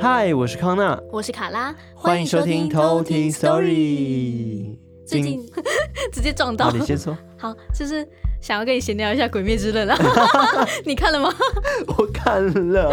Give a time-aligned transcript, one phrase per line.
[0.00, 4.74] 嗨，我是康娜，我是卡拉，欢迎收听偷听 Story。
[5.06, 5.46] 最近
[6.10, 7.14] 直接撞到，好，你先说。
[7.36, 8.08] 好，就是。
[8.40, 9.96] 想要跟你闲聊一下《鬼灭之刃》啊，
[10.86, 11.30] 你看了吗？
[11.98, 12.42] 我看
[12.72, 12.90] 了，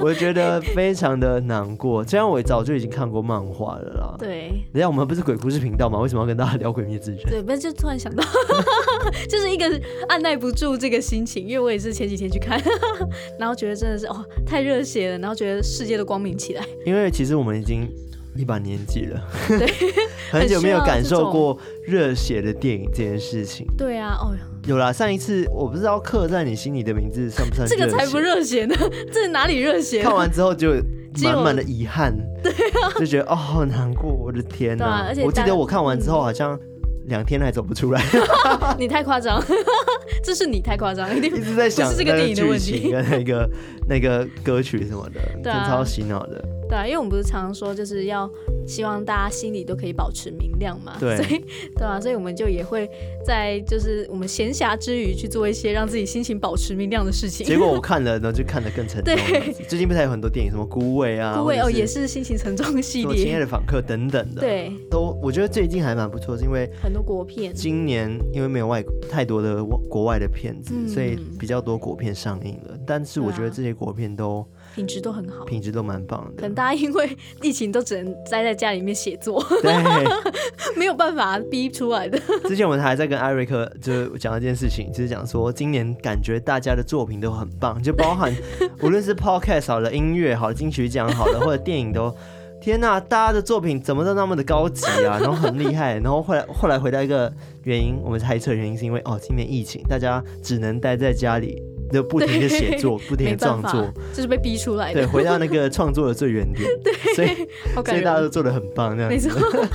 [0.00, 2.02] 我觉得非常的难过。
[2.02, 4.16] 虽然我早就已经看过漫画了啦。
[4.18, 5.98] 对，等下我们不是鬼故事频道吗？
[6.00, 7.20] 为什么要跟大家聊《鬼灭之刃》？
[7.28, 8.24] 对，不是就突然想到，
[9.28, 9.66] 就是一个
[10.08, 12.60] 按耐不住这个心情，因为我也是前几天去看，
[13.38, 16.64] 然后觉得真的是哦太热血了，然后觉得世界都光明起来。
[16.86, 17.86] 因为其实我们已经
[18.34, 19.70] 一把年纪了，对，
[20.30, 23.66] 很久没有感受过热血的电影这件事情。
[23.76, 24.34] 对啊，哦
[24.66, 27.66] 有啦，上一次我不知道刻在你心里的名字算不算？
[27.66, 28.74] 这个才不热血呢，
[29.12, 30.02] 这哪里热血？
[30.02, 30.74] 看完之后就
[31.22, 34.84] 满满的遗憾，对啊，就觉得哦好难过，我的天哪！
[34.86, 36.58] 啊、而且我记得我看完之后好像
[37.06, 38.02] 两天还走不出来，
[38.78, 39.42] 你太夸张，
[40.22, 43.50] 这是你太夸张，一直在想这个电影的问题跟那个
[43.88, 46.59] 那个歌曲什么的，真、啊、超洗脑的。
[46.70, 48.30] 对啊，因为我们不是常常说就是要。
[48.66, 52.88] 希望大家心里都可以保持明亮嘛，对，所以对啊，所以我们就也会
[53.24, 57.44] 在就是我们闲暇之余去做一些让自己心情保持明亮的事情。
[57.44, 59.12] 结果我 看了呢，就看得更沉重。
[59.12, 67.52] 对，最近不是还有很多电影，什么孤味啊，孤味哦，也是心情沉重系列，亲爱的访客等等的，对，都我觉得最近还蛮不错，是因为很多国片。
[67.52, 72.78] 今年因为没有外太多的国外的片子，嗯，所以比较多国片上映了。
[72.86, 74.46] 但是我觉得这些国片都。
[74.74, 76.32] 品质都很好，品质都蛮棒的。
[76.36, 79.72] 可能大家因为疫情都只能待在家里面写作，对，
[80.76, 82.18] 没有办法逼出来的。
[82.44, 88.34] 之前我们还在跟艾瑞克就讲一件事情，就是讲说今年感觉大家的作品都很棒，就包含
[88.82, 92.14] 无论是 podcast 好了、音乐好了、金曲奖好了，或者电影都，
[92.60, 95.94] 天哪，大家的作品怎么都那么的高级啊，然后很厉害。
[96.00, 97.32] 然后后来后来回到一个
[97.64, 101.62] 原因，我们猜测原因是因为哦，今年疫情，大家只能待在家里。
[101.92, 105.00] 就不停的写作，不停的创作，就是被逼出来的。
[105.02, 106.68] 对，回到那个创作的最原点。
[106.82, 107.28] 对，所以
[107.84, 109.28] 所以大家都做的很棒，这样子。
[109.28, 109.66] 没错。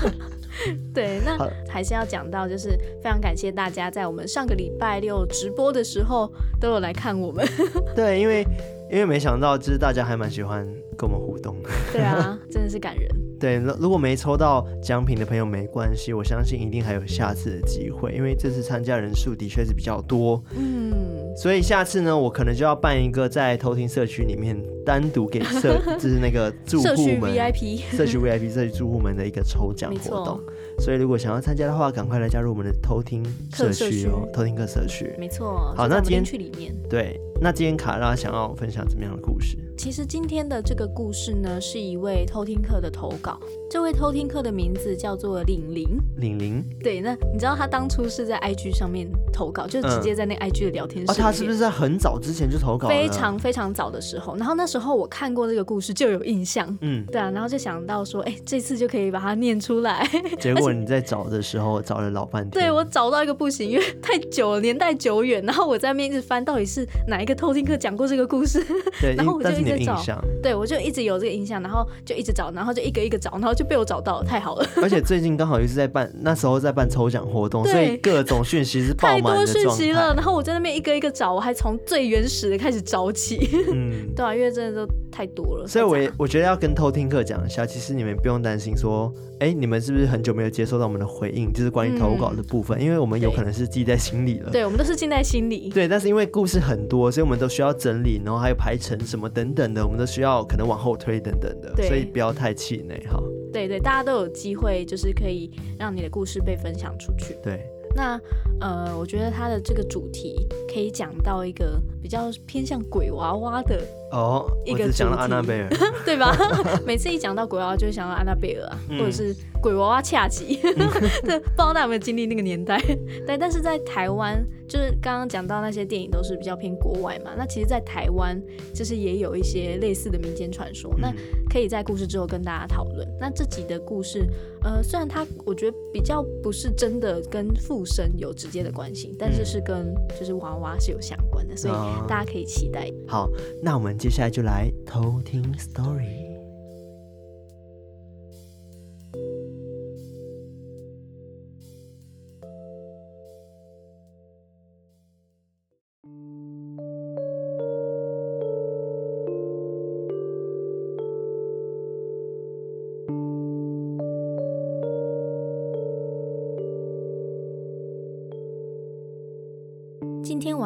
[0.94, 2.70] 对，那还是要讲到，就是
[3.04, 6.32] 非常感谢大家在我们上个礼拜六直播的时候
[6.62, 7.46] 都有来看我们。
[7.94, 8.46] 对，因为
[8.90, 10.66] 因为没想到，就是大家还蛮喜欢
[10.98, 11.70] 跟我们互动的。
[11.92, 13.25] 对啊， 真的是感人。
[13.40, 20.42] 对，如果没抽到奖品的朋友没关系，我相信一定还有下次的机会，因为这次参加人数的确是比较多。
[20.58, 20.94] 嗯。
[21.36, 30.40] 所以下次呢，我可能就要办一个在偷听社区里面单独给社， 就是那个住户们社区 VIP，社区 VIP 社区住户们的一个抽奖活动。
[30.80, 33.22] 所以如果想要参加的话，赶快来加入我们的偷听
[33.52, 35.14] 社区哦，偷听客社区。
[35.20, 35.74] 没错。
[35.76, 36.74] 好，那今天去里面。
[36.90, 39.58] 对，那今天卡拉想要分享怎么样的故事？
[39.78, 43.38] 其实今天的这个故事呢，是一位偷听客的投稿。
[43.70, 45.86] 这位偷听客的名字叫做玲玲。
[46.18, 46.64] 玲玲。
[46.82, 51.12] 对，那你知道他当初是在 IG 上面投稿，就直接在那 IG 的聊天室。
[51.12, 52.88] 哦，他是不是在很早之前就投稿？
[52.88, 54.36] 非常非常早的时候。
[54.38, 56.66] 然后那时候我看过这个故事就有印象。
[56.82, 60.08] 嗯，对啊，然后就想到说，哎，这次就可以把它念出来。
[60.40, 62.52] 结果你在找的时候找了老半天。
[62.52, 65.44] 对，我找到一个不行，因为太久了，年代久远。
[65.44, 68.66] 然后我在那边一直翻，到底是哪一个偷听客讲过这个故事？
[69.02, 70.24] 对， 然后我就一直找。
[70.42, 74.68] 对，我就一直有这个印象，然后就一直找，然后就一个一个找，然后就被我找到了，太好了。
[74.82, 79.30] 而且最近刚好又是在办，那时候在办抽奖活动，所以各种讯息是爆满的。
[79.30, 83.50] 太多讯息了，然后我在那边一个一个找，我还从最原始的开始找起。
[83.74, 85.68] 嗯， 对啊，因为真的都太多了。
[85.68, 94.50] 所以我也我觉得要跟偷听客讲一下，其实你们不用担心说，哎，你们是不是很久没有接收到我们的回应，就是关于投稿的部分，嗯，因为我们有可能是记在心里了。
[94.52, 95.70] 对，我们都是记在心里。
[95.70, 103.22] 对，但是因为故事很多，所以我们都需要整理，然后还有排程什么等等的，我们都需要可能往后推等等的，所以不要太气馁哈。
[103.52, 107.38] 对对，大家都有机会，就是可以让你的故事被分享出去。
[107.44, 107.66] 对。
[107.96, 108.20] 那
[108.60, 115.70] 呃，我觉得他的这个主题可以讲到一个比较偏向鬼娃娃的哦，一个主题，想到安娜贝尔，
[116.06, 116.36] 对吧？
[116.86, 120.86] 每次一讲到鬼娃娃，就会想到安娜贝尔啊，嗯、或者是鬼娃娃恰吉， 对，
[121.22, 122.78] 不知道大家有没有经历那个年代？
[123.26, 127.34] 对，但是在台湾，就是刚刚讲到那些电影都是比较偏国外嘛。
[127.38, 128.42] 那其实，在台湾
[128.74, 131.14] 就是也有一些类似的民间传说，那
[131.50, 133.08] 可以在故事之后跟大家讨论。
[133.20, 134.28] 那这集的故事，
[134.64, 141.74] 呃，虽然它我觉得比较不是真的跟附身有直接的关系，但是是跟就是娃娃是有相关的，所以
[142.08, 142.92] 大家可以期待。
[143.08, 143.30] 好，
[143.62, 146.25] 那我们接下来就来偷听 story。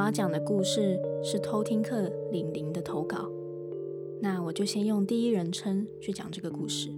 [0.10, 3.30] 要讲的故事是偷听客玲玲的投稿。
[4.20, 6.90] 那我就先用第一人称去讲这个故事。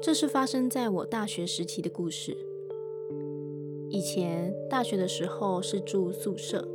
[0.00, 2.34] 这是发生在我大学时期的故事。
[3.90, 6.66] 以前大学的时候是住宿舍，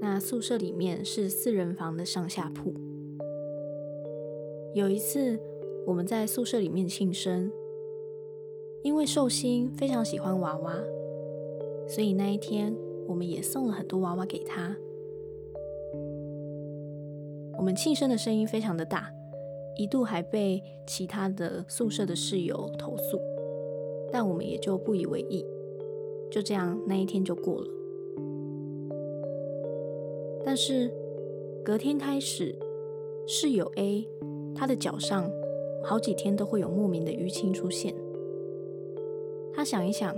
[0.00, 2.72] 那宿舍里面是四人房的上下铺。
[4.72, 5.38] 有一次
[5.86, 7.52] 我们在宿舍里面庆生，
[8.82, 10.82] 因为寿星非常喜欢娃娃，
[11.88, 12.76] 所以那一天
[13.06, 14.76] 我们也送了很多娃娃给他。
[17.56, 19.10] 我们庆生的声音非常的大，
[19.76, 23.18] 一度还被其他的宿舍的室友投诉，
[24.12, 25.44] 但我们也就不以为意，
[26.30, 27.66] 就这样那一天就过了。
[30.44, 30.90] 但是
[31.64, 32.54] 隔天开始，
[33.26, 34.08] 室友 A
[34.54, 35.30] 他的脚上
[35.82, 37.94] 好几天都会有莫名的淤青出现。
[39.52, 40.16] 他想一想，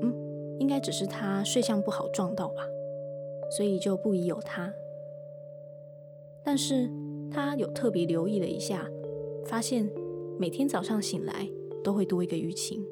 [0.00, 0.14] 嗯，
[0.58, 2.66] 应该只是他睡相不好撞到吧，
[3.56, 4.72] 所以就不疑有他。
[6.44, 6.90] 但是
[7.30, 8.88] 他有特别留意了一下，
[9.44, 9.90] 发现
[10.38, 11.48] 每天早上醒来
[11.82, 12.84] 都会多一个淤青。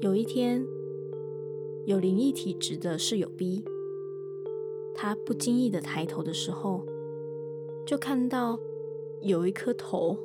[0.00, 0.64] 有一天，
[1.84, 3.62] 有灵异体质的室友 B，
[4.94, 6.86] 他不经意的抬头的时候，
[7.86, 8.58] 就看到
[9.20, 10.16] 有一颗头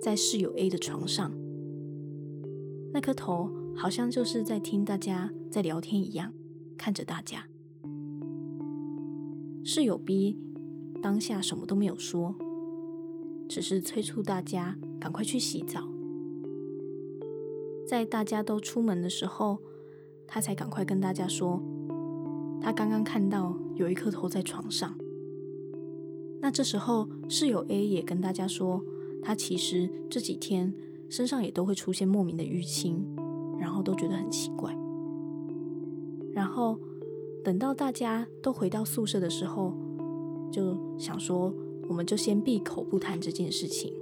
[0.00, 1.32] 在室友 A 的床上。
[2.92, 6.32] 那颗头好像就是在听大家在聊天一样，
[6.76, 7.46] 看着大家。
[9.64, 10.38] 室友 B。
[11.02, 12.34] 当下什么都没有说，
[13.48, 15.86] 只是催促大家赶快去洗澡。
[17.86, 19.58] 在大家都出门的时候，
[20.26, 21.62] 他才赶快跟大家说，
[22.60, 24.98] 他刚刚看到有一颗头在床上。
[26.40, 28.82] 那这时候室友 A 也跟大家说，
[29.22, 30.74] 他其实这几天
[31.08, 33.06] 身上也都会出现莫名的淤青，
[33.58, 34.76] 然后都觉得很奇怪。
[36.32, 36.78] 然后
[37.42, 39.72] 等到大家都回到宿舍的时候，
[40.50, 41.52] 就想说，
[41.88, 43.92] 我们就先闭口不谈这件事情。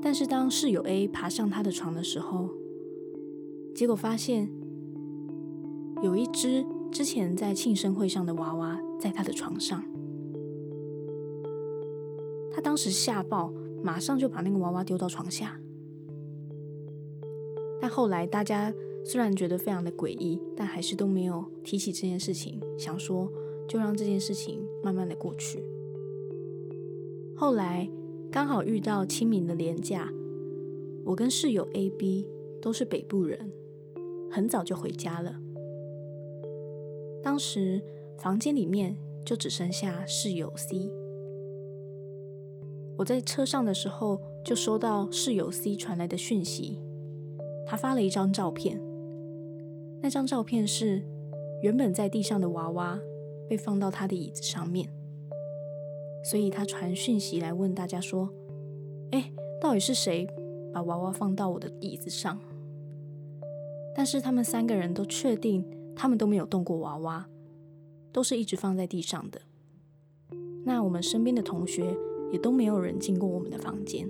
[0.00, 2.48] 但是当室友 A 爬上他的床的时候，
[3.74, 4.50] 结果发现
[6.02, 9.82] 有一只之前在庆生会上的娃娃在他的床上。
[12.50, 15.58] 他当时吓爆，马上就把那个娃娃丢到床下。
[17.82, 18.72] 但后来大家
[19.04, 23.28] 虽然觉得非常的诡异，但还是都没有提起这件事情，想说。
[23.68, 25.64] 就让这件事情慢慢的过去。
[27.34, 27.88] 后来
[28.30, 30.12] 刚好遇到清明的连假，
[31.04, 32.28] 我跟室友 A、B
[32.60, 33.50] 都是北部人，
[34.30, 35.36] 很早就回家了。
[37.22, 37.80] 当时
[38.18, 38.94] 房间里面
[39.24, 40.90] 就只剩下室友 C。
[42.98, 46.78] 我在车上的时候就收到室友 C 传来的讯息，
[47.66, 48.80] 他发了一张照片。
[50.00, 51.02] 那张照片是
[51.62, 53.00] 原本在地上的娃娃。
[53.48, 54.88] 被放到他的椅子上面，
[56.24, 58.30] 所以他传讯息来问大家说
[59.12, 59.30] ：“哎，
[59.60, 60.26] 到底是谁
[60.72, 62.38] 把娃娃放到我的椅子上？”
[63.94, 67.28] 但是他们三个人都确定，他们都没有动过娃娃，
[68.10, 69.42] 都是一直放在地上的。
[70.64, 71.94] 那我们身边的同学
[72.30, 74.08] 也都没有人进过我们的房间，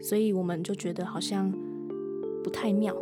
[0.00, 1.52] 所以我们就觉得好像
[2.42, 2.96] 不太妙。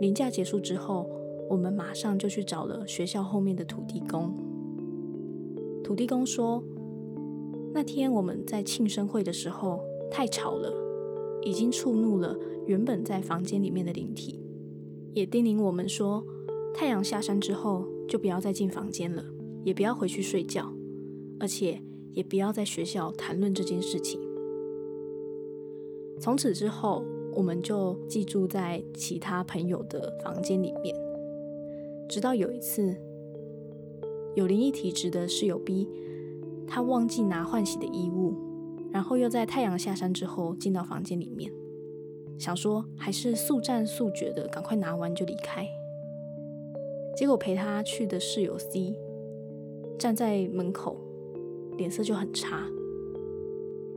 [0.00, 1.10] 连假结束之后。
[1.48, 4.34] 我们马上就去找了学校后面的土地公。
[5.82, 6.62] 土地公说，
[7.72, 9.80] 那天我们在庆生会的时候
[10.10, 10.70] 太吵了，
[11.40, 14.38] 已经触怒了原本在房间里面的灵体，
[15.14, 16.22] 也叮咛我们说，
[16.74, 19.24] 太阳下山之后就不要再进房间了，
[19.64, 20.70] 也不要回去睡觉，
[21.40, 21.82] 而且
[22.12, 24.20] 也不要在学校谈论这件事情。
[26.20, 30.94] 从此之后，我们就寄住在其他朋友的房间里面。
[32.08, 32.96] 直到有一次，
[34.34, 35.88] 有灵异体质的室友 B，
[36.66, 38.34] 他忘记拿换洗的衣物，
[38.90, 41.52] 然后又在太阳下山之后进到房间里面，
[42.38, 45.66] 想说还是速战速决的赶快拿完就离开。
[47.16, 48.96] 结果陪他去的室友 C
[49.98, 50.96] 站在门口，
[51.76, 52.64] 脸色就很差，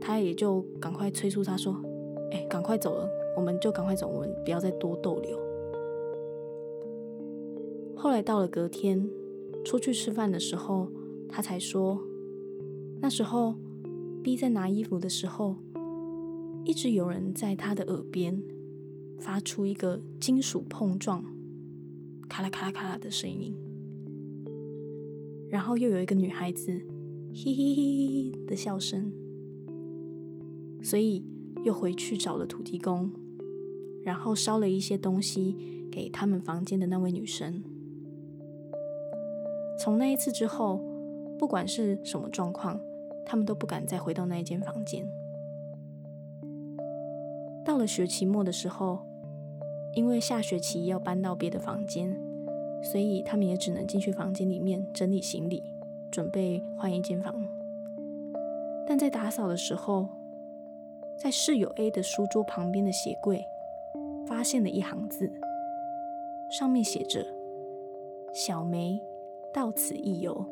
[0.00, 1.80] 他也就赶快催促他说
[2.32, 5.38] ：“哎，赶快走了，我们就赶快走，我们不要再多逗留。”
[7.94, 9.08] 后来到了隔天，
[9.64, 10.88] 出去吃饭的时候，
[11.28, 12.00] 他才说，
[13.00, 13.54] 那时候
[14.24, 15.56] B 在拿衣服的时候，
[16.64, 18.42] 一直有人在他的耳边
[19.18, 21.24] 发出一个金属碰撞，
[22.28, 23.54] 咔啦咔啦咔啦的声音，
[25.48, 26.72] 然后又有一个女孩子
[27.34, 29.12] 嘿嘿嘿嘿的笑声，
[30.82, 31.24] 所以
[31.64, 33.10] 又回去找了土地公，
[34.04, 35.56] 然后烧了一些东西
[35.90, 37.62] 给他们房间的那位女生。
[39.78, 40.80] 从那一次之后，
[41.38, 42.80] 不管是什么状况，
[43.26, 45.06] 他们都不敢再回到那一间房间。
[47.64, 49.00] 到了学期末的时候，
[49.94, 52.16] 因为下学期要搬到别的房间，
[52.82, 55.62] 所以他们也只能进去房间里面整理行李，
[56.10, 57.34] 准备换一间房。
[58.86, 60.08] 但在打扫的时候，
[61.22, 63.46] 在室友 A 的书桌旁边的鞋柜，
[64.26, 65.30] 发现了一行字，
[66.50, 67.24] 上面写着
[68.34, 69.00] “小梅
[69.54, 70.44] 到此一游”，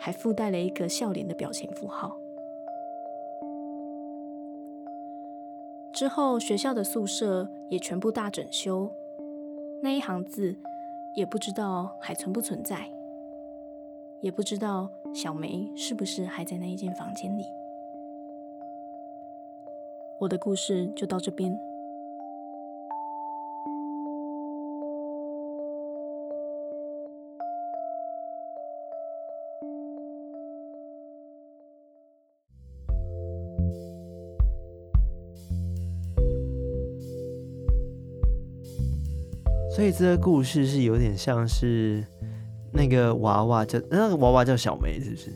[0.00, 2.18] 还附带了一个笑脸的表情符号。
[5.92, 8.90] 之后，学校的宿舍也全部大整修，
[9.82, 10.56] 那一行字
[11.14, 12.90] 也不知道还存不存在，
[14.22, 17.44] 也不知道小梅是不是还在那一间房间里。
[20.20, 21.56] 我的故事就到这边。
[39.70, 42.04] 所以这个故事是有点像是
[42.72, 45.30] 那个娃娃叫那个娃娃叫小梅，是不是？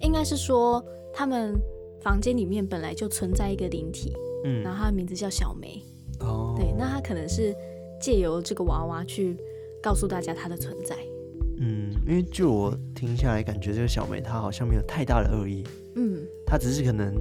[0.00, 0.84] 应该是说
[1.14, 1.54] 他们
[2.02, 4.12] 房间里面本来就存在一个灵体，
[4.44, 5.82] 嗯，然后他的名字叫小梅。
[6.20, 7.54] 哦，对，那他可能是
[8.00, 9.36] 借由这个娃娃去
[9.82, 10.96] 告诉大家他的存在。
[11.60, 15.64] 嗯，因为就我听下来感觉，这个小梅她好像没有太大的恶意，
[15.96, 17.12] 嗯，她只是可能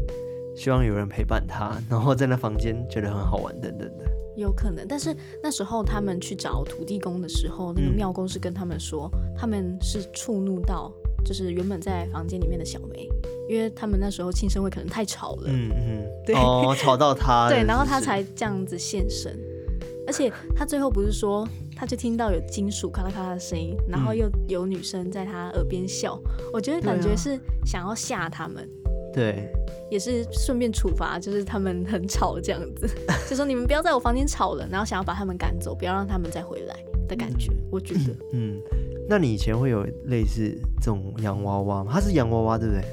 [0.56, 4.06] 希望有人陪伴她，然后在那房间觉得很好玩等等的。
[4.36, 10.94] 有可能，但是那时候他们去找土地公的时候，那个庙公是跟他们说，嗯、他们是触怒到，
[11.26, 13.10] 就是原本在房间里面的小梅，
[13.48, 19.38] 因为他们那时候庆生会可能太吵了，嗯嗯，对，哦，吵到他， 对，然后他才这样子现身，
[20.06, 28.68] 而且他最后不是说，他就听到有金属咔啦咔啦的声音，然后又有女生在他耳边笑，嗯、我觉得感觉是想要吓他们。
[29.14, 29.50] 对，
[29.90, 32.88] 也是顺便处罚，就是他们很吵这样子，
[33.28, 36.76] 就说你们不要在我房间吵了，然后想要把他们赶走，不要让他们再回来
[37.08, 37.52] 的感觉。
[37.52, 38.62] 嗯、我觉得，嗯，
[39.10, 41.92] 那你以前会有类似这种洋娃娃吗？
[41.92, 42.84] 它是洋娃娃，对不对？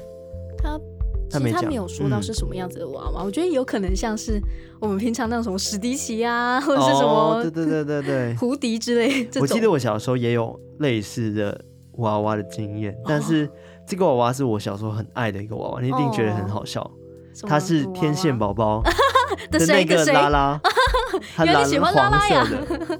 [1.39, 4.39] 他没有说到是什么样子的娃娃，嗯、我觉得有可能像是
[4.79, 9.27] 我们平常那种什么史迪奇啊，或者是什么、哦，对对对对对， 胡迪之类。
[9.39, 11.63] 我记得我小时候也有类似的
[11.97, 13.45] 娃娃的经验，但是。
[13.45, 13.49] 哦
[13.87, 16.81] 这个娃娃是我小时候很爱的一个娃娃，你一定觉得很好笑。
[16.81, 16.91] 哦、
[17.43, 18.81] 它是天线宝宝
[19.51, 20.59] 的那个拉拉，
[21.35, 22.99] 它 拉黄色的。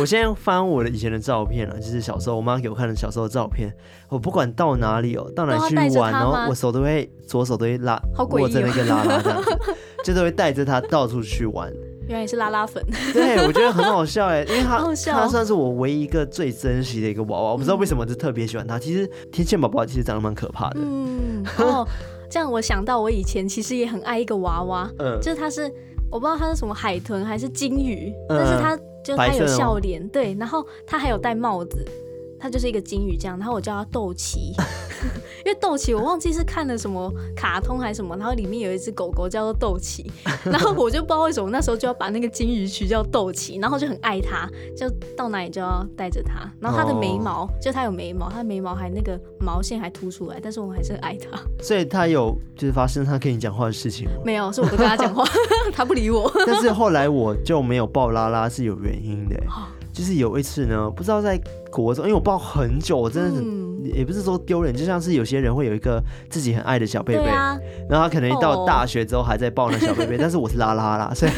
[0.00, 3.72] 我现在翻我的以前的照片了，就是小时候我妈给我看的小时候的照片。
[4.08, 9.58] 我不管到哪里哦，到哪里去玩，哦我手都会左手都会拉握着那个拉拉这样子，
[10.04, 11.72] 就都会带着它到处去玩。
[12.08, 14.78] 原来是拉拉粉，对，我觉得很好笑哎，因为它
[15.12, 18.78] 它算是我唯一一个最珍惜的一个娃娃，我不知道为什么就特别喜欢它。
[18.78, 20.80] 其实天线宝宝其实长得蛮可怕的。
[20.82, 21.86] 嗯， 哦，
[22.28, 25.72] 这样我想到我以前其实也很爱一个娃娃，嗯，就是它是
[26.10, 31.84] 我不知道它是什么海豚还是金鱼，但是它就是它有笑脸，对，然后他还有戴帽子，
[32.38, 34.54] 他就是一个金鱼这样，然后我叫他豆奇。
[35.44, 40.10] 因为豆奇，我忘记是看了什么卡通还是什么，然后里面有一只狗狗叫做豆奇，
[40.44, 46.50] 然后我就不知道为什么那时候就要把那个金鱼取叫豆奇，然后就很爱它，就到哪里就要带着它。
[46.60, 51.38] 然后它的眉毛，哦、就它有眉毛，它的眉毛还那个毛线还凸出来，但是我还是很爱它。
[51.62, 54.12] 所以它有就是发生它跟你讲话的事情吗？
[54.24, 55.24] 没有，是我不跟他讲话，
[55.72, 56.30] 他不理我。
[56.46, 59.36] 但是后来我就没有抱拉拉是有原因的，
[59.92, 63.42] 就是有一次呢，不知道在国中，因为我抱很久，我真的是。
[63.42, 67.58] 嗯也不是说丢人，就像是有些人会有一个自己很爱的小贝贝，啊、
[67.90, 70.18] 然后他可能一到大学之后还在抱那小贝贝，oh.
[70.22, 71.32] 但是我是拉拉啦，所以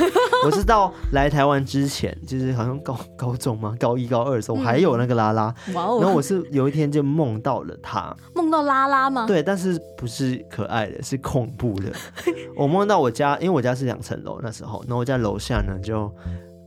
[0.45, 9.25] 我是到来台湾之前，就是好像高 高中嘛，高一高二的时候、嗯、还有那个拉拉.然后我是有一天就梦到了他，梦到拉拉吗？
[9.27, 11.91] 对，但是不是可爱的，是恐怖的。
[12.59, 16.13] 我梦到我家，因为我家是两层楼那时候，然后我家楼下呢就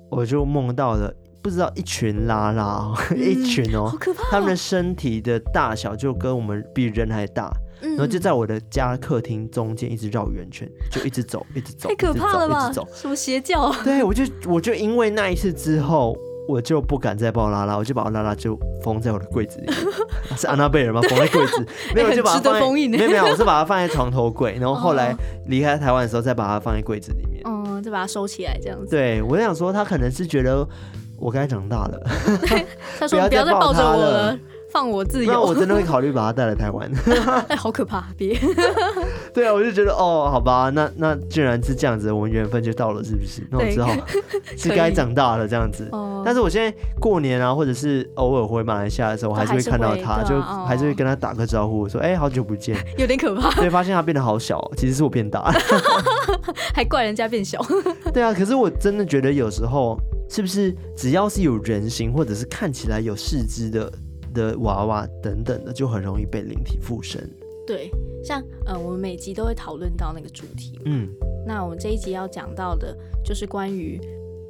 [0.10, 1.14] 我就梦到了。
[1.48, 7.50] 不知道一群拉拉，嗯、一群哦，好可怕哦，他们的身体的大小就跟我们比人还大，
[7.82, 12.66] 嗯、然后就在我的家客厅中间一直绕圆圈，就一直走，一直走，太可怕了吧？
[12.66, 13.74] 一直走，什么邪教？
[13.86, 16.18] 对，我就我就因为那一次之后，
[16.50, 19.78] 我就不敢再抱拉拉，我就把我拉拉就封在我的柜子里面，
[20.38, 21.00] 是安娜贝尔吗？
[21.04, 28.90] 封在柜子， 没有就把它放在，没有没有，我是把它放在床头柜，然后后来离开台湾的时候再把它放在柜子里面，嗯，就把它收起来这样子。
[28.90, 30.68] 对，我想说他可能是觉得。
[31.18, 32.02] 我该长大了，
[33.00, 34.38] 他说不要再抱着我了，
[34.72, 35.32] 放我自由。
[35.32, 36.90] 那我真的会考虑把他带来台湾。
[37.50, 38.06] 哎，好可怕！
[38.16, 38.38] 别。
[39.34, 43.42] 对啊，我就觉得哦，好吧，那那既然是这样子，我们缘分就到了，是不是？
[43.52, 43.92] 那我只好
[44.56, 45.90] 是该长大了这样子。
[46.24, 53.50] 但是我现在过年啊，或者是偶尔回马来西亚的时候，我还是会看到他，就还是会跟他打个招呼，说：“哎，好久不见。”有点可怕。
[53.60, 55.52] 对，发现他变得好小，其实是我变大。
[56.74, 57.60] 还怪人家变小。
[58.14, 59.98] 对啊，可是我真的觉得有时候。
[60.30, 63.92] 是不是只要是有人形或者是看起来有四肢的
[64.34, 67.30] 的娃娃等等的，就很容易被灵体附身？
[67.66, 67.92] 对，
[68.24, 70.80] 像呃，我们每集都会讨论到那个主题。
[70.86, 71.10] 嗯，
[71.46, 74.00] 那我们这一集要讲到的就是关于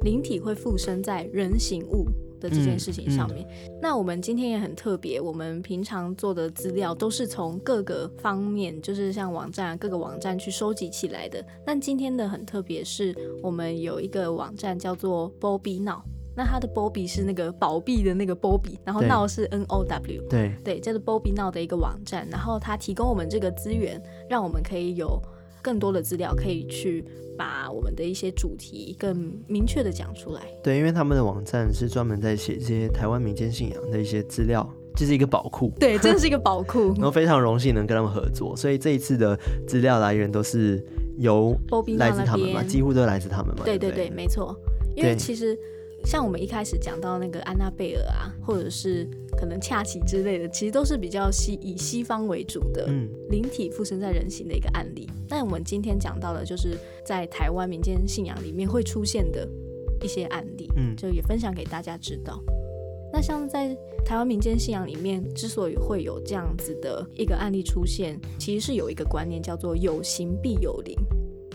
[0.02, 2.06] 灵体会附身在人形物
[2.40, 3.68] 的这件事情上面，嗯。
[3.68, 11.44] 嗯、那我们今天也很特别，我们平常做的资料都是从各个方面，就是像网站、各个网站去收集起来的。
[11.64, 16.02] 但今天的很特别，是我们有一个网站叫做 Bobby Now，
[16.36, 20.54] 那它的 Bobby 是那个宝币的那个 Bobby，然后 Now 是 N O W，对。
[20.64, 25.20] 对，叫做 Bobby Now 的一个网站，然后它提供我们这个资源，让我们可以有
[25.68, 27.04] 更多的资料可以去。
[27.38, 30.40] 把我们的一些主题更明确的讲出来。
[30.60, 35.72] 对，因为他们的网站是专门在写这些台湾民间信仰的一些资料，这、就是一个宝库。
[35.78, 36.92] 对， 真的是一个宝库。
[36.96, 40.84] 然后非常荣幸能跟他们合作，所以这一次的资料来源都是
[41.18, 41.56] 由
[41.96, 43.62] 来自他们嘛，几乎都来自他们嘛。
[43.64, 44.52] 对对对，对，没错。
[44.96, 45.56] 因为其实。
[46.08, 52.86] 像我们一开始讲到那个安娜贝尔啊，或者是可能恰奇之类的，其实都是比较西以西方为主的
[53.28, 55.06] 灵体附身在人形的一个案例。
[55.28, 59.46] 但我们今天讲到的，就是在台湾民间信仰里面会出现的
[60.02, 62.42] 一些案例，嗯，就也分享给大家知道。
[63.12, 70.96] 那像在台湾民间信仰里面，之所以会有这样子的一个案例出现，其实是有一个观念叫做有形必有灵。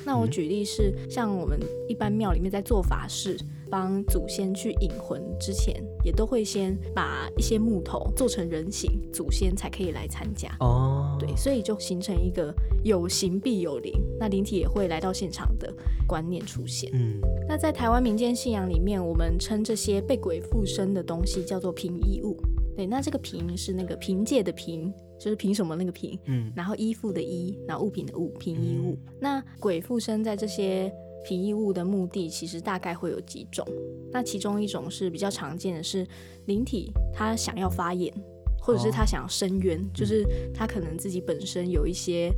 [0.05, 1.57] 那我举例是，像我们
[1.87, 3.35] 一般庙里面在做法事，
[3.73, 10.55] 帮祖先去引魂之前，也都会先把一些木头做成人形，祖先才可以来参加。
[10.59, 12.53] 哦，对，所以就形成一个
[12.83, 15.73] 有形必有灵，那灵体也会来到现场的
[16.07, 16.91] 观念出现。
[16.93, 22.37] 嗯，那在台湾民间信仰里面，我们称这些被鬼附身的东西叫做凭依物。
[22.75, 24.93] 对，那这个凭是那个凭借的凭。
[25.19, 28.91] 就是凭什么那个凭，嗯，然后依附的依，然后物品的物，凭依物。
[28.91, 30.91] 嗯、那鬼附身在这些
[31.23, 33.65] 凭依物的目的，其实大概会有几种。
[34.11, 36.05] 那其中一种是比较常见的是
[36.45, 38.13] 灵体，他想要发言，
[38.61, 42.31] 或者是他想要伸冤，哦、就是他可能自己本身有一些。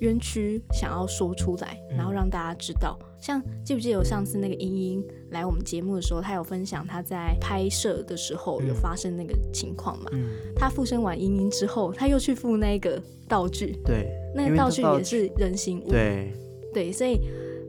[0.00, 2.98] 冤屈想要说出来，然后让大家知道。
[3.02, 10.06] 嗯、像记不记得有上次那个英英来我们节目的时候，他有分享他在拍摄的时候有发生那个情况嘛？
[10.12, 12.98] 嗯、他附身完英英之后，他又去附那个
[13.28, 16.32] 道具，对，那个道具也是人形物，对，
[16.72, 17.20] 对，所以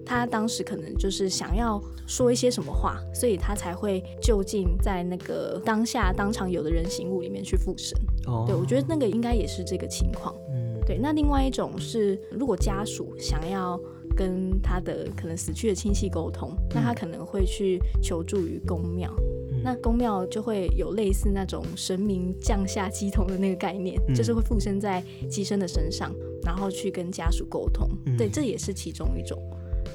[0.06, 7.98] 他当时可能就是想要说一些什么话，所以他才会就近在那个当下当场有的人形物里面去附身。
[8.26, 10.36] 哦，对，我觉得那个应该也是这个情况。
[10.54, 13.80] 嗯对，那另外一种是，如果家属想要
[14.16, 19.14] 跟他的可能死去的亲戚沟通，嗯、那他可能会去求助于公庙，
[19.52, 26.12] 嗯、那公庙就会有类似那种神明降下鸡童的那个概念，嗯、就是会附身在鸡身的身上，
[26.44, 27.88] 然后去跟家属沟通。
[28.08, 29.40] 嗯、对，这也是其中一种。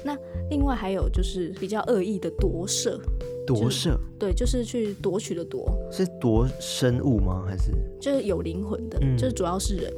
[0.03, 0.17] 那
[0.49, 2.99] 另外还有就是比较恶意的夺舍，
[3.45, 7.45] 夺舍，对，就是去夺取的夺，是夺生物吗？
[7.47, 9.93] 还是就是有灵魂的，嗯、就是主要是人。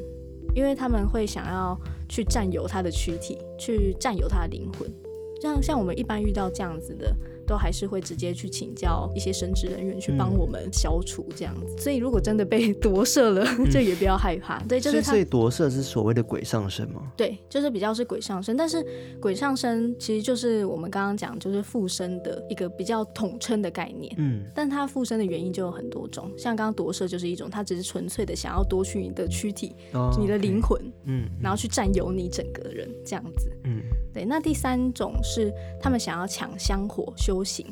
[0.56, 4.92] 因为他们会想要去占有他的躯体，去占有他的灵魂，
[5.40, 7.16] 像像我们一般遇到这样子的。
[7.50, 14.60] 都还是会直接去请教一些神职人员去帮我们消除这样子，嗯、所以如果真的被 夺舍了，嗯、 就也不要害怕。
[14.70, 15.10] 对，就是他。
[15.10, 17.12] 所以夺舍是所谓的鬼上身吗？
[17.18, 18.86] 对，就是比较是鬼上身，但是
[19.20, 24.14] 鬼上身其实就是我们刚刚讲就是附身的一个比较统称的概念。
[24.20, 33.52] 嗯，但它附身的原因就有很多种，像刚刚夺舍就是一种，它只是纯粹的想要夺取你的躯体、哦、你的灵魂，嗯，然后去占有你整个人这样子。
[33.64, 33.82] 嗯。
[34.12, 37.66] 对，那第三种是他们想要抢香火修行。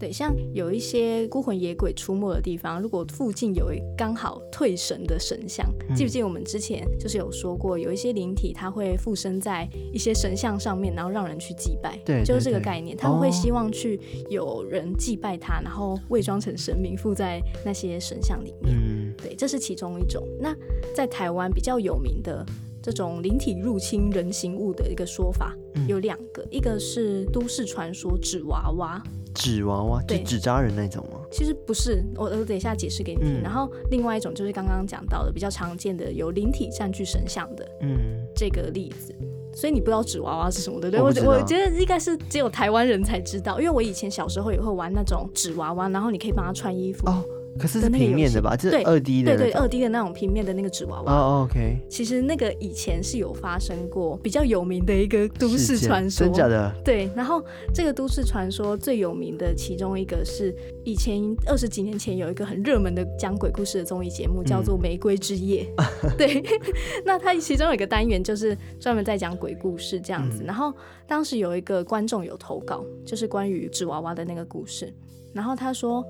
[0.00, 11.96] 对，像有一些孤魂野鬼出没的地方，如果附近有刚好退神的神像，嗯、记不记得我们之前就是有说过，有一些灵体它会附身在一些神像上面，然后让人去祭拜。
[12.04, 18.74] 对，就是这个概念，他们会希望去有人祭拜他，然后伪装成神明附在那些神像里面。
[18.76, 20.26] 嗯，对，这是其中一种。
[20.40, 20.54] 那
[20.92, 22.44] 在台湾比较有名的。
[22.84, 25.56] 这种灵体入侵人形物的一个说法
[25.88, 29.02] 有两个，嗯、一个是都市传说纸娃娃，
[29.34, 31.18] 纸娃娃对纸扎人那种吗？
[31.32, 33.40] 其实不是，我我等一下解释给你听。
[33.40, 39.14] 嗯、然后另外一种就是刚刚讲到的比较常见的有灵体占据神像的，嗯，这个例子。
[39.54, 41.24] 所以你不知道纸娃娃是什么，对不对？
[41.24, 47.08] 我我觉得应该是只有台湾人才知道，因为我以前小时候也会玩那种纸娃娃，然后你可以帮他穿衣服。
[47.08, 47.24] 哦
[47.58, 48.56] 可是是平面的吧？
[48.56, 51.12] 这是对二 D 的，对对，二 D 的那种平面的那个纸娃娃。
[51.12, 51.78] 哦，OK。
[51.88, 56.74] 其实那个以前是有发生过比较有名的一个都市传说，真假的？
[56.84, 57.08] 对。
[57.14, 65.64] 然后这个都市传说最有名的其中一个是以前二十几年前有一个很热门的讲鬼故事的综艺节目，叫做《玫瑰之夜》。
[66.02, 66.42] 嗯、对。
[67.06, 70.42] 那它其中有一个单元就是专门在讲鬼故事这样子。
[70.42, 70.74] 嗯、然后
[71.06, 74.92] 当时有一个观众有投稿，就是关于纸娃娃的那个故事。
[75.32, 76.04] 然后他说。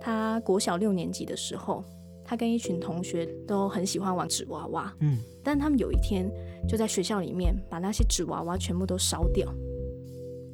[0.00, 1.84] 他国小六年级的时候，
[2.24, 4.92] 他跟一群同学都很喜欢玩纸娃娃。
[5.00, 6.30] 嗯，但他们有一天
[6.68, 9.52] 就在学校里面把那些纸娃娃全部都烧掉。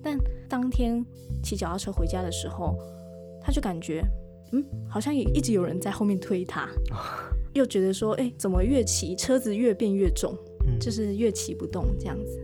[0.03, 1.05] 但当天
[1.43, 2.77] 骑脚踏车回家的时候，
[3.41, 4.05] 他就感觉，
[4.53, 6.69] 嗯，好像也一直有人在后面推他，
[7.55, 10.37] 又觉得说，哎，怎么越骑车子越变越重，
[10.81, 12.41] 就是越骑不动这样子。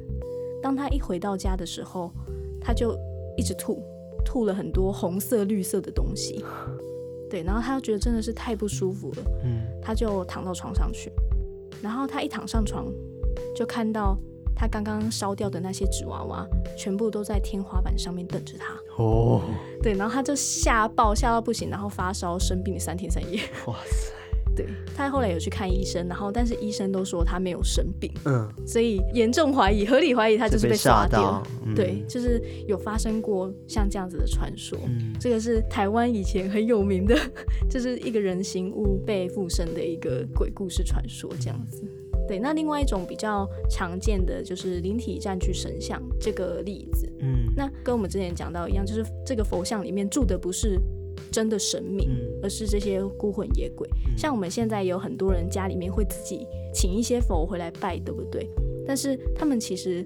[0.63, 2.13] 当他一回到家的时候，
[2.61, 2.97] 他就
[3.37, 3.81] 一直吐，
[4.25, 6.45] 吐了很多红色、绿色的东西。
[7.33, 11.11] 对，然后他就觉得真的是太不舒服了，嗯，他就躺到床上去，
[11.81, 12.85] 然后他一躺上床，
[13.57, 14.19] 就看到
[14.55, 18.75] 他刚刚烧掉的那些纸娃娃，全部都在天花板上面等着他。
[19.03, 19.41] 哦，
[19.83, 23.41] 对，然后他就吓爆，吓到不行，然后发烧生病了三天三夜。
[23.67, 24.13] 哇塞！
[24.55, 31.43] 对，他后来有去看医生，然后但是医生都说他没有生病，嗯，所以严重怀疑，合理怀疑他就是被杀掉。
[31.65, 34.79] 嗯、对，就是有发生过像这样子的传说。
[34.87, 37.17] 嗯，这个是台湾以前很有名的，
[37.71, 41.83] 就是一个人形物被附身的一个鬼故事传说这样子。
[42.29, 47.11] 对，那另外一种比较常见的就是灵体占据神像这个例子。
[47.21, 50.79] 嗯，那跟我们之前讲到一样，就是这个佛像里面住的不是。
[51.31, 52.09] 真的神明，
[52.43, 53.89] 而是这些孤魂野鬼。
[54.17, 58.49] 像我们现在有很多人家里面会自己请一些佛回来拜，对不对？
[58.87, 60.05] 但是他们其实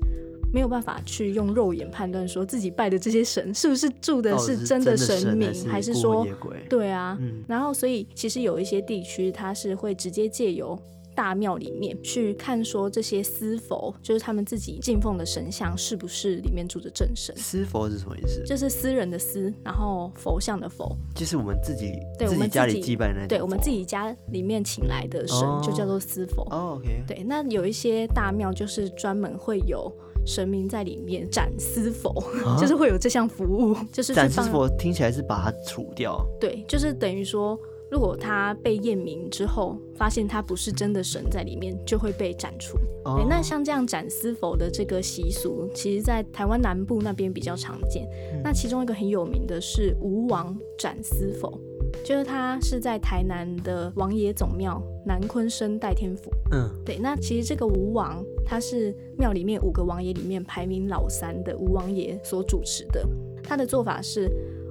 [0.52, 6.26] 没有办法去用肉眼判断，说自己拜的这些神是不是住的是真的神明，还是说
[6.68, 7.18] 对啊？
[7.48, 10.78] 然后所以其实有一些地区，它是会直接借由。
[11.16, 17.34] 大庙里面去看，说这些私佛，就是他们自己敬奉的神像，是不是里面住着正神？
[17.36, 18.44] 私佛是什么意思？
[18.44, 26.46] 就是私人的私，然后佛像的佛，就是我们自己对我们家里祭拜那对我们自己家里面请来的神，就叫做私佛。
[26.50, 27.02] 哦，OK。
[27.08, 29.90] 对，那有一些大庙就是专门会有
[30.26, 32.12] 神明在里面斩私佛，
[32.60, 36.22] 就是会有这项服务，就是斩私佛听起来是把它除掉。
[36.38, 37.58] 对，就是等于说。
[37.90, 42.76] 如果他被验明之后，发现他不是真的神在里面，就会被斩除。
[43.04, 43.24] Oh.
[43.28, 48.04] 那像这样斩私佛的这个习俗，其实在台湾南部那边比较常见。
[48.34, 51.60] 嗯、那其中一个很有名的是吴王斩私佛，
[52.04, 56.32] 就是他是在台南的王爷总庙南鲲鯓代天府。
[56.50, 56.98] 嗯，对。
[56.98, 63.08] 那其实这个吴王，他是庙里面五个王爷里面排名老三的吴王爷所主持的。
[63.40, 64.28] 他的做法是，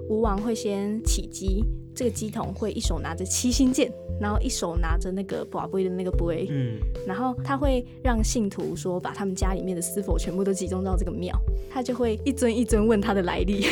[0.10, 1.64] 吴王会先起乩。
[1.96, 6.78] 这个乩童会一手拿着七星剑，然后一手拿着那个跋杯的那个杯，嗯，
[7.08, 11.34] 然后他会让信徒说把他们家里面的私佛全部都集中到这个庙，
[11.70, 13.66] 他就会一尊一尊问他的来历，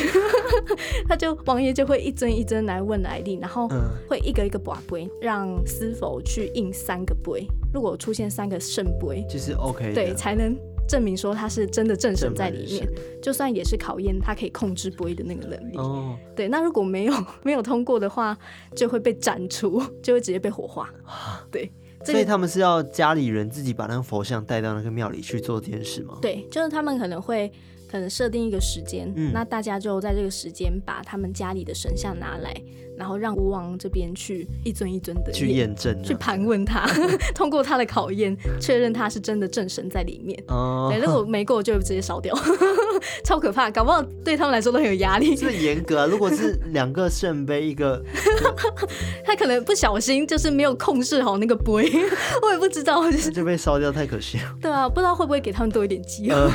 [1.06, 3.68] 他就王爷就会一尊一尊来问来历，然后
[4.08, 10.56] 会一个一个跋杯，让私佛去印三个杯，如果出现三个圣杯，就是 OK，对，才能。
[10.86, 12.88] 证明说他是真的正神在里面，
[13.22, 15.76] 就算也是考验他可以控制杯的那个能力。
[15.76, 18.36] 哦，对，那如果没有没有通过的话，
[18.76, 20.88] 就会被斩除， 就会直接被火化。
[21.50, 21.70] 对，
[22.04, 26.18] 所以他们是要家里人自己把那个佛像带到那个庙里去做这件事吗？
[26.20, 27.50] 对，就是他们可能会
[27.94, 32.52] 可能设定一个时间，嗯，那大家就在这个时间把他们家里的神像拿来。
[32.96, 36.86] 然后让吴王这边去一尊一尊的去验证，去盘问他，
[37.34, 40.40] 通过他的考验，确认他是真的正神在里面。
[40.46, 42.32] 哦，对，如果没过就直接烧掉，
[43.24, 45.34] 超可怕，搞不好对他们来说都很有压力。
[45.34, 46.06] 这么严格啊！
[46.06, 48.00] 如果是 两个圣杯，一个
[49.24, 51.90] 他可能不小心就是没有控制好那个杯，
[52.42, 54.56] 我也不知道，就是就被烧掉，太可惜了。
[54.62, 56.36] 对啊，不知道会不会给他们多一点机会。
[56.36, 56.48] 呃、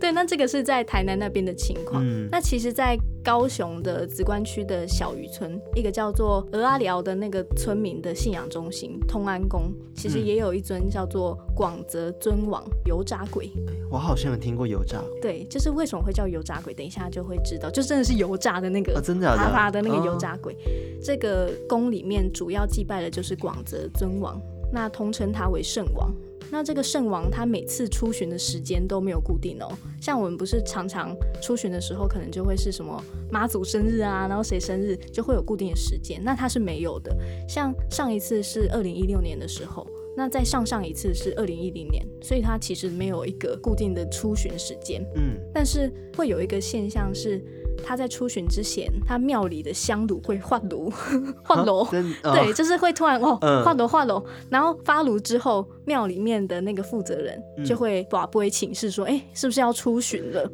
[0.00, 2.02] 对，那这个是在台南那边的情况。
[2.04, 13.50] 嗯，那其实，在高雄的紫关区的小渔村，一个叫做鹅阿寮的那个村民的信仰中心通安宫，其实也有一尊叫做广泽尊王油炸鬼。
[13.90, 15.02] 我好像有听过油炸。
[15.20, 20.56] 对，就是为什么会叫油炸鬼，等一下就会知道，就真的是油炸的那个，真的啪啪的那个油炸鬼。
[21.02, 24.40] 这个宫里面主要祭拜的就是广泽尊王，
[24.72, 26.10] 那通称他为圣王。
[26.50, 29.68] 那这个圣王他每次出巡的时间都没有固定哦，
[30.00, 37.16] 像我们不是常常出巡的时候，可能就会是什么妈祖生日啊，然后谁生日就会有固定的时间，那他是没有的。
[37.48, 45.04] 像上一次是二零一六年的时候，那再上上一次是二零一零年，所以他其实没有一个固定的出巡时间。
[45.16, 47.40] 嗯，但是会有一个现象是，
[47.84, 50.90] 他在出巡之前，他庙里的香炉会换炉，
[51.42, 51.88] 换炉，哦、
[52.22, 60.50] 对，就是会突然哦，换炉换炉，然后发炉之后，庙里面的那个负责人就会跋杯请示说，哎、嗯，是不是要出巡了？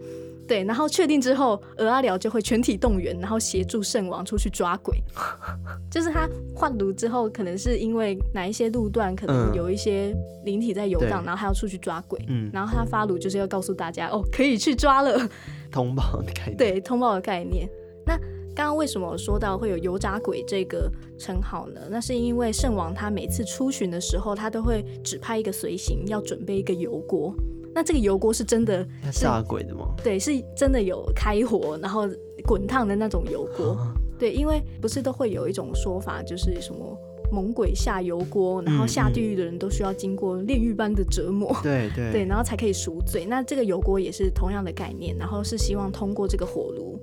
[0.49, 4.97] 对，然后确定之后，蚵仔寮就会全体动员，然后协助圣王出去抓鬼。
[5.91, 12.25] 就是他换炉之后，可能是因为哪一些路段可能有一些灵体在游荡，嗯、然后他要出去抓鬼。
[12.29, 15.29] 嗯，然后他发炉就是要告诉大家，哦，可以去抓了。
[15.77, 16.57] 通报的概念。
[16.57, 17.69] 对，通报的概念。
[18.07, 18.17] 那
[18.55, 21.83] 刚刚为什么说到会有油炸鬼这个称号呢？
[21.91, 27.35] 那是因为圣王他每次出巡的时候，他都会指派一个随行，要准备一个油锅。
[27.75, 29.95] 那这个油锅是真的 炸鬼的吗？
[30.03, 32.09] 对，是真的有开火，然后
[32.47, 33.73] 滚烫的那种油锅。
[33.73, 36.99] 啊、 对，因为不是都会有一种说法，就是什么
[37.37, 41.55] 猛鬼下油锅，然后下地狱的人都需要经过炼狱般的折磨。
[41.63, 43.27] 对对对，然后才可以赎罪。
[43.27, 46.99] 那这个油锅也是同样的概念，然后是希望通过这个火炉、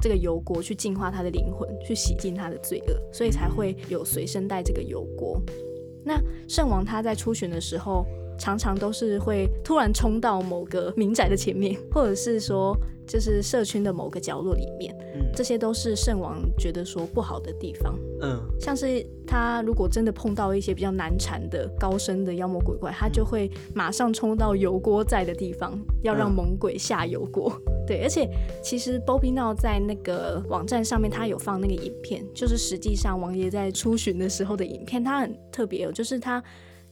[0.00, 5.38] 这个油锅去净化他的灵魂，去洗净他的罪恶，所以才会有随身带这个油锅。
[6.02, 6.18] 那
[6.48, 8.06] 圣王他在出巡的时候。
[8.38, 27.52] 常常都是会突然冲到某个民宅的前面， 或者是说就是社区的某个角落里面，嗯，这些都是圣王觉得说不好的地方，嗯，像是他如果真的碰到一些比较难缠的高深的妖魔鬼怪，他就会马上冲到油锅在的地方，要让猛鬼下油锅。
[27.66, 28.28] 嗯、 对，而且
[28.62, 36.42] 其实 Bobby Now 在那个网站上面，他有放那个影片，就是实际上王爷在出巡的时候的影片，他很特别哦，就是他。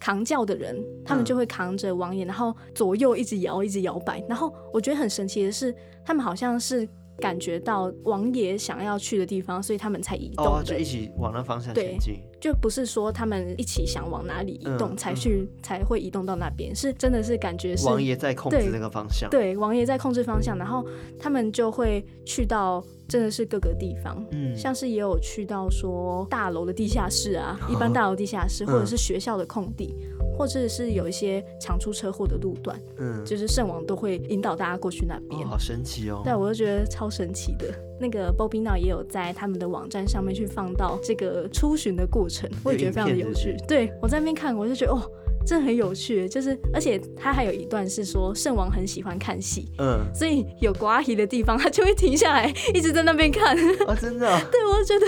[0.02, 4.20] 扛轿的人，他们就会扛着王爷，然后左右一直摇，一直摇摆。
[4.28, 5.72] 然后我觉得很神奇的是，
[6.04, 6.88] 他们好像是
[7.18, 12.16] 感觉到王爷想要去的地方，所以他们才移动，哦，就一起往那方向前进。
[12.42, 19.30] 就不是说他们一起想往哪里移动才去，嗯嗯、才会移动到那边，是真的是感觉是王爷在控制那个方向。
[19.30, 20.84] 对，王爷在控制方向，然后
[21.20, 29.94] 他们就会去到真的是各个地方，嗯，像是也有去到说大楼的地下室啊，一般大楼地下室，或者是学校的空地。
[30.00, 35.42] 嗯或者是有一些常出车祸的路段，嗯，就是圣王都会引导大家过去那边。
[35.42, 36.22] 哦，好神奇哦！
[36.24, 37.66] 对，我就觉得超神奇的。
[38.02, 43.56] 那个 Bobby Now 也有在他们的网站上面去放到这个出巡的过程，我也觉得非常的有趣。
[43.68, 45.00] 对，我在那边看，我就觉得哦。
[45.44, 53.56] 这很有趣，就是而且他还有一段是说圣王很喜欢看戏，嗯，所以有瓜皮的地方他就会停下来，一直在那边看。
[53.88, 54.28] 哦，真的？
[54.52, 55.06] 对，我觉得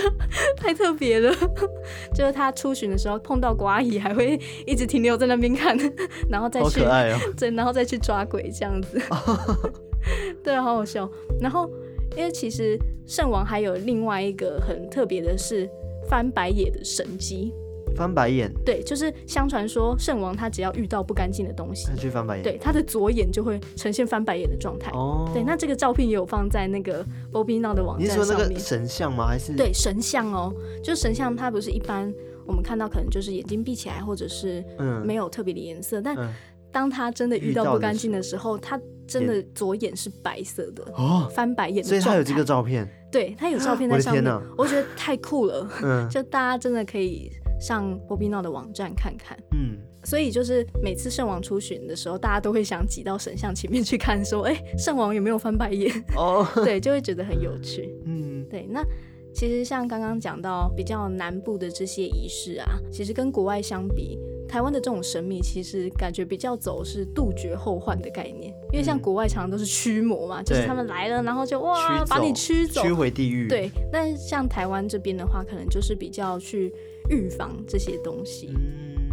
[0.57, 1.33] 太特别了。
[2.13, 5.77] 就是他出巡的时候碰到瓜皮，还会一直停留在那边看，
[6.29, 9.01] 然后再去，好可爱哦，对，然后再去抓鬼这样子。
[10.43, 11.09] 对，好好笑。
[11.39, 11.71] 然后
[12.15, 15.69] 因为其实圣王还有另外一个很特别的是
[16.09, 17.53] 翻白眼的神迹。
[17.95, 24.91] 翻白眼，对，就是相传说圣王他只要遇到不干净的东西，他去翻白眼，对，他的左眼就会呈现翻白眼的状态。
[24.91, 28.25] 哦，对，那这个照片也有放在那个 Bobby Now 的网站上面。
[28.25, 29.27] 你是说那个神像吗？
[29.27, 29.53] 还是？
[29.55, 32.13] 对，神像哦，就是神像，它不是一般
[32.45, 34.61] 我们看到可能就是眼睛闭起来，或者是
[35.05, 36.15] 没有特别的颜色，嗯、但
[36.75, 41.81] 当他真的遇到不干净的时候，他真的左眼是白色的哦，翻白眼。
[41.81, 47.31] 所以他有这个照片，对，他有照片 在上面，我，我觉得太酷了， 嗯，就大家真的可以。
[47.57, 55.89] 上 Bobby Now 的网站看看，嗯，所以就是每次圣王出巡的时候，大家都会想挤到神像前面去看，说，哎、欸，圣王有没有翻白眼？
[56.17, 58.67] 哦， 对，就会觉得很有趣，嗯，对。
[58.69, 58.83] 那
[59.33, 73.47] 其实像刚刚讲到比较南部的这些仪式啊，其实跟国外相比，台湾的这种神秘其实感觉比较走是杜绝后患的概念，因为像国外常常都是驱魔嘛，嗯、就是他们来了，然后就哇把你驱走，驱回地狱。
[73.47, 76.73] 对，那像台湾这边的话，可能就是比较去。
[77.07, 78.49] 预防这些东西，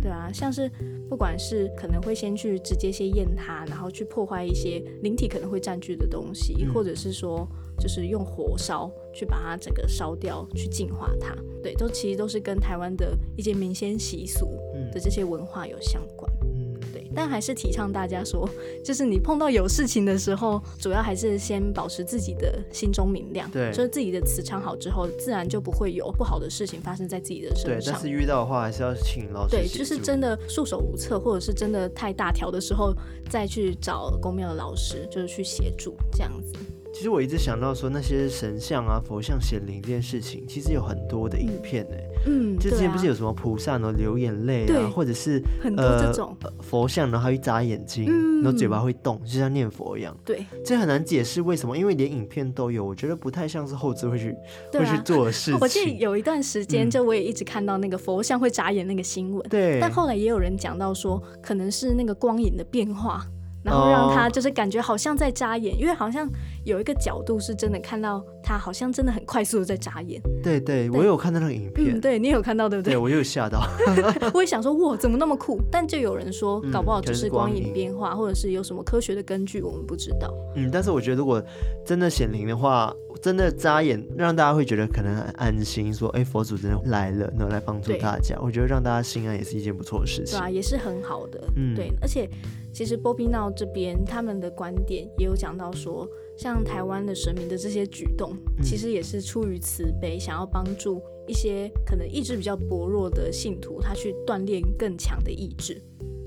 [0.00, 0.66] 对啊，像是
[1.10, 7.46] 不管是可能会先去直接先验它，然后去破坏一些灵体可能会占据的东西，嗯、或者是说
[7.78, 14.58] 就是用火烧去把它整个烧掉，去净化它，对，都其实都是跟台湾的一些民间习俗
[14.92, 16.30] 的这些文化有相关。
[16.54, 18.48] 嗯，对但还是提倡大家说，
[18.84, 27.80] 就是你碰到有事情的时候，主要还是先保持自己的心中明亮，对，就是自己的磁场好之后，自然就不会有不好的事情发生在自己的身上。
[27.80, 29.56] 对，但是遇到的话，还是要请老师。
[29.56, 32.94] 对，就是真的束手无策，或者是真的太大条的时候，
[33.30, 36.54] 再去找公庙的老师，就是去协助这样子。
[36.92, 41.96] 其实我一直想到说，那些神像啊、佛像显灵这件事情，其实有很多的影片呢。
[42.26, 48.04] 嗯，就之前不是有什么菩萨呢流眼泪啊，或者是很多这种佛像呢，还会眨眼睛，
[48.42, 50.16] 然后嘴巴会动，就像念佛一样。
[50.24, 54.36] 对，这很难解释为什么，因为连影片都有，我觉得不太像是后置会去
[54.72, 55.58] 会去做的事情。
[55.62, 59.42] 我记得有一段时间，就我也一直看到那个佛像会眨眼那个新闻。
[59.48, 63.26] 对，但后来也有人讲到说，可能是那个光影的变化。
[63.62, 66.28] 然后让他就是感觉好像在眨眼，因为好像
[66.64, 70.20] 有一个角度是真的看到他好像真的很快速的在眨眼。
[70.42, 71.96] 对对，我有看到那个影片。
[71.96, 72.94] 嗯，对你有看到对不对？
[72.94, 73.62] 对，我有吓到。
[74.34, 75.60] 我也想说哇，怎么那么酷？
[75.70, 80.32] 但就有人说，搞不好就是光影变化，或者是有什么科学的根据，我们不知道。
[80.56, 81.42] 嗯，但是我觉得如果
[81.84, 88.36] 真的显灵的话，真的扎眼让大家会觉得可能很安心，说哎，佛祖真的来了，能来帮助大家。
[88.42, 90.36] 我觉得让大家心安也是一件不错的事情。
[90.36, 91.40] 对啊，也是很好的。
[91.56, 92.28] 嗯，对，而且
[92.72, 105.80] 其实波比闹这边他们的观点也有讲到说，像台湾的神明的这些举动，其实也是出于慈悲，想要帮助一些可能意志比较薄弱的信徒，他去锻炼更强的意志。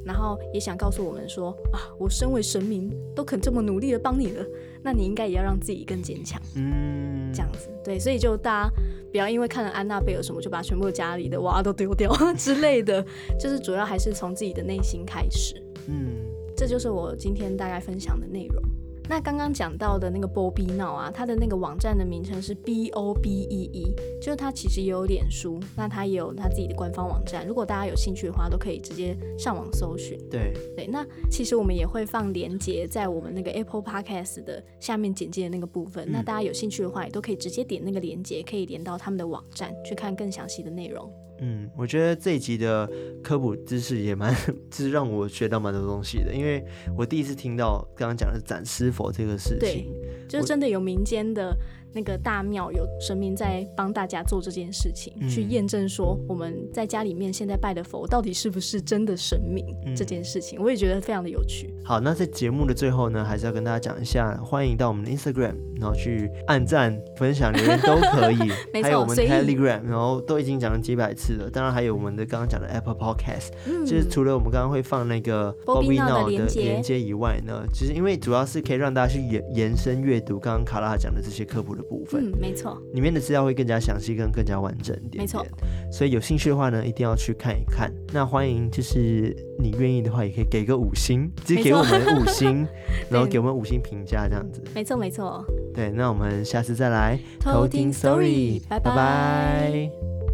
[0.05, 4.45] 然后也想告诉我们说啊，我身为神明，都肯这么努力的帮你了，
[4.83, 6.39] 那你应该也要让自己更坚强。
[6.55, 8.71] 嗯，这样子对，所以就大家
[9.11, 13.03] 不要因为看了安娜贝尔什么，就把全部家里的娃都丢掉 之类的，
[13.39, 15.55] 就是主要还是从自己的内心开始。
[15.87, 16.15] 嗯，
[16.55, 18.63] 这就是我今天大概分享的内容。
[19.07, 27.45] 那刚刚讲到的那个 BOBY NOW 啊，它的那个网站的名称是 B O B E E，就是它其实也有脸书，那它也有它自己的官方网站。
[27.47, 30.17] 如果大家有兴趣的话，都可以直接上网搜寻。
[30.29, 36.09] 对对，那其实我们也会放连接在我们那个 Apple Podcast 的下面简介的那个部分。
[36.09, 41.11] 嗯、那大家有兴趣的话，也都可以直接点那个连接，可以连到他们的网站去看更详细的内容。
[41.39, 42.89] 嗯，我觉得这一集的
[43.23, 44.33] 科普知识也蛮，
[44.71, 46.33] 就是让我学到蛮多东西的。
[46.33, 46.63] 因为
[46.97, 51.55] 我第一次听到刚刚讲的斩尸佛这个事情，对，就是真的有民间的。
[51.95, 61.73] 那个大庙有神明在帮大家做这件事情，嗯、去验证说我们在家里面现在拜的佛到底是不是真的神明、嗯、这件事情，我也觉得非常的有趣。
[61.85, 68.35] 好，那在节目的最后呢，还是要跟大家讲一下，欢迎到我们的 Instagram，然后去按赞、分享、留言都可以。
[68.83, 71.49] 还有我们 Telegram，然后都已经讲了几百次了。
[71.49, 85.23] 当然还有我们的刚刚讲的 Apple Podcast，、嗯、就是除了我们刚刚会放那个 Bobby Now 的连接以外呢，其实因为主要是可以让大家去延延伸阅读刚刚卡拉讲的这些科普的部分，嗯，没错，里面的资料会更加详细，跟更加完整一点点。
[85.23, 85.45] 没错，
[85.91, 87.91] 所以有兴趣的话呢，一定要去看一看。
[88.13, 92.67] 那欢迎，就是你愿意的话，也可以给个五星，直接给我们五星，
[93.09, 94.61] 然后给我们五星评价这样子。
[94.73, 95.45] 没错，没错。
[95.73, 100.24] 对，那我们下次再来偷听 Story，拜拜。